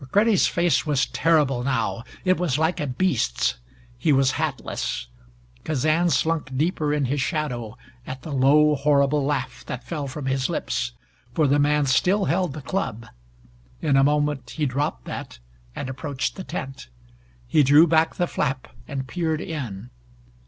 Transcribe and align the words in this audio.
McCready's 0.03 0.47
face 0.47 0.83
was 0.83 1.05
terrible 1.05 1.63
now. 1.63 2.03
It 2.25 2.39
was 2.39 2.57
like 2.57 2.79
a 2.79 2.87
beast's. 2.87 3.59
He 3.99 4.11
was 4.11 4.31
hatless. 4.31 5.09
Kazan 5.63 6.09
slunk 6.09 6.57
deeper 6.57 6.91
in 6.91 7.05
his 7.05 7.21
shadow 7.21 7.77
at 8.07 8.23
the 8.23 8.31
low 8.31 8.73
horrible 8.73 9.23
laugh 9.23 9.63
that 9.67 9.83
fell 9.83 10.07
from 10.07 10.25
his 10.25 10.49
lips 10.49 10.93
for 11.35 11.45
the 11.45 11.59
man 11.59 11.85
still 11.85 12.25
held 12.25 12.53
the 12.53 12.63
club. 12.63 13.05
In 13.79 13.95
a 13.95 14.03
moment 14.03 14.49
he 14.49 14.65
dropped 14.65 15.05
that, 15.05 15.37
and 15.75 15.87
approached 15.87 16.35
the 16.35 16.43
tent. 16.43 16.87
He 17.45 17.61
drew 17.61 17.85
back 17.85 18.15
the 18.15 18.25
flap 18.25 18.69
and 18.87 19.05
peered 19.07 19.39
in. 19.39 19.91